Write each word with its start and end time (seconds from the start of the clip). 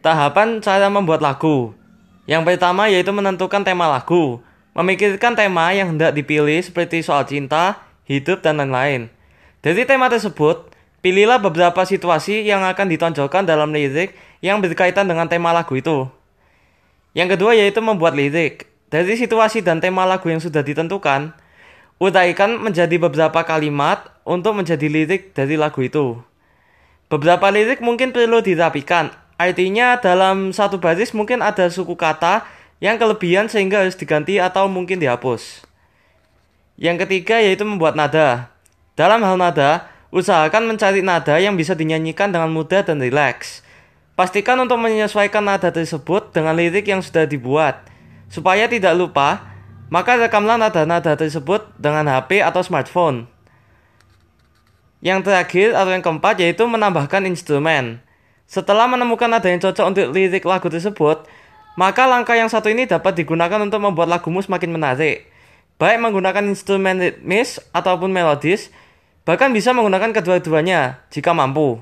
Tahapan 0.00 0.64
cara 0.64 0.88
membuat 0.88 1.20
lagu. 1.20 1.76
Yang 2.24 2.48
pertama 2.48 2.88
yaitu 2.88 3.12
menentukan 3.12 3.60
tema 3.60 3.84
lagu. 3.84 4.40
Memikirkan 4.72 5.36
tema 5.36 5.76
yang 5.76 5.92
hendak 5.92 6.16
dipilih 6.16 6.56
seperti 6.64 7.04
soal 7.04 7.28
cinta, 7.28 7.84
hidup, 8.08 8.40
dan 8.40 8.56
lain-lain. 8.56 9.12
Dari 9.60 9.84
tema 9.84 10.08
tersebut, 10.08 10.72
pilihlah 11.04 11.36
beberapa 11.36 11.84
situasi 11.84 12.48
yang 12.48 12.64
akan 12.64 12.88
ditonjolkan 12.88 13.44
dalam 13.44 13.76
lirik 13.76 14.16
yang 14.40 14.64
berkaitan 14.64 15.04
dengan 15.04 15.28
tema 15.28 15.52
lagu 15.52 15.76
itu. 15.76 16.08
Yang 17.12 17.36
kedua 17.36 17.52
yaitu 17.52 17.84
membuat 17.84 18.16
lirik. 18.16 18.72
Dari 18.88 19.20
situasi 19.20 19.60
dan 19.60 19.84
tema 19.84 20.08
lagu 20.08 20.32
yang 20.32 20.40
sudah 20.40 20.64
ditentukan, 20.64 21.36
uraikan 22.00 22.56
menjadi 22.56 22.96
beberapa 22.96 23.44
kalimat 23.44 24.16
untuk 24.24 24.56
menjadi 24.56 24.88
lirik 24.88 25.36
dari 25.36 25.60
lagu 25.60 25.84
itu. 25.84 26.16
Beberapa 27.12 27.52
lirik 27.52 27.84
mungkin 27.84 28.16
perlu 28.16 28.40
dirapikan 28.40 29.12
Artinya 29.40 29.96
dalam 29.96 30.52
satu 30.52 30.76
baris 30.76 31.16
mungkin 31.16 31.40
ada 31.40 31.64
suku 31.72 31.96
kata 31.96 32.44
yang 32.76 33.00
kelebihan 33.00 33.48
sehingga 33.48 33.80
harus 33.80 33.96
diganti 33.96 34.36
atau 34.36 34.68
mungkin 34.68 35.00
dihapus. 35.00 35.64
Yang 36.76 37.08
ketiga 37.08 37.40
yaitu 37.40 37.64
membuat 37.64 37.96
nada. 37.96 38.52
Dalam 39.00 39.24
hal 39.24 39.40
nada, 39.40 39.88
usahakan 40.12 40.68
mencari 40.68 41.00
nada 41.00 41.40
yang 41.40 41.56
bisa 41.56 41.72
dinyanyikan 41.72 42.28
dengan 42.28 42.52
mudah 42.52 42.84
dan 42.84 43.00
rileks. 43.00 43.64
Pastikan 44.12 44.60
untuk 44.60 44.76
menyesuaikan 44.76 45.40
nada 45.40 45.72
tersebut 45.72 46.36
dengan 46.36 46.52
lirik 46.52 46.84
yang 46.84 47.00
sudah 47.00 47.24
dibuat. 47.24 47.80
Supaya 48.28 48.68
tidak 48.68 48.92
lupa, 48.92 49.56
maka 49.88 50.20
rekamlah 50.20 50.60
nada-nada 50.60 51.16
tersebut 51.16 51.64
dengan 51.80 52.04
HP 52.12 52.44
atau 52.44 52.60
smartphone. 52.60 53.24
Yang 55.00 55.32
terakhir 55.32 55.72
atau 55.72 55.96
yang 55.96 56.04
keempat 56.04 56.36
yaitu 56.44 56.68
menambahkan 56.68 57.24
instrumen. 57.24 58.04
Setelah 58.50 58.90
menemukan 58.90 59.30
nada 59.30 59.46
yang 59.46 59.62
cocok 59.62 59.86
untuk 59.94 60.06
lirik 60.10 60.42
lagu 60.42 60.66
tersebut, 60.66 61.22
maka 61.78 62.10
langkah 62.10 62.34
yang 62.34 62.50
satu 62.50 62.66
ini 62.66 62.82
dapat 62.82 63.14
digunakan 63.14 63.62
untuk 63.62 63.78
membuat 63.78 64.10
lagumu 64.10 64.42
semakin 64.42 64.74
menarik. 64.74 65.30
Baik 65.78 66.02
menggunakan 66.02 66.50
instrumen 66.50 66.98
ritmis 66.98 67.62
ataupun 67.70 68.10
melodis, 68.10 68.74
bahkan 69.22 69.54
bisa 69.54 69.70
menggunakan 69.70 70.10
kedua-duanya 70.10 70.98
jika 71.14 71.30
mampu. 71.30 71.78